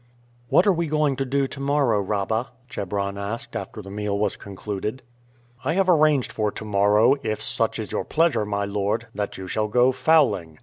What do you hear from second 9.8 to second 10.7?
fowling.